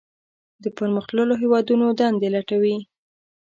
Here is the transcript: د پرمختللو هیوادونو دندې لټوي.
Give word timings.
د 0.63 0.65
پرمختللو 0.77 1.33
هیوادونو 1.41 1.85
دندې 1.99 2.27
لټوي. 2.35 2.77